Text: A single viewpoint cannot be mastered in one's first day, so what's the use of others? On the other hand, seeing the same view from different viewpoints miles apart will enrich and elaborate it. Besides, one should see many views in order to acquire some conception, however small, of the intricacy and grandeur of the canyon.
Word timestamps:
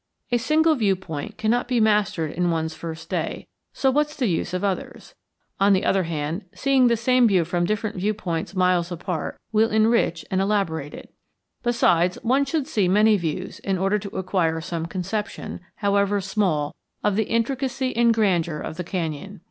A 0.31 0.37
single 0.39 0.73
viewpoint 0.73 1.37
cannot 1.37 1.67
be 1.67 1.79
mastered 1.79 2.31
in 2.31 2.49
one's 2.49 2.73
first 2.73 3.07
day, 3.07 3.45
so 3.71 3.91
what's 3.91 4.15
the 4.15 4.25
use 4.25 4.51
of 4.51 4.63
others? 4.63 5.13
On 5.59 5.73
the 5.73 5.85
other 5.85 6.05
hand, 6.05 6.45
seeing 6.55 6.87
the 6.87 6.97
same 6.97 7.27
view 7.27 7.45
from 7.45 7.65
different 7.65 7.97
viewpoints 7.97 8.55
miles 8.55 8.91
apart 8.91 9.39
will 9.51 9.69
enrich 9.69 10.25
and 10.31 10.41
elaborate 10.41 10.95
it. 10.95 11.13
Besides, 11.61 12.17
one 12.23 12.45
should 12.45 12.65
see 12.65 12.87
many 12.87 13.15
views 13.15 13.59
in 13.59 13.77
order 13.77 13.99
to 13.99 14.17
acquire 14.17 14.59
some 14.59 14.87
conception, 14.87 15.59
however 15.75 16.19
small, 16.19 16.75
of 17.03 17.15
the 17.15 17.25
intricacy 17.25 17.95
and 17.95 18.11
grandeur 18.11 18.57
of 18.59 18.77
the 18.77 18.83
canyon. 18.83 19.39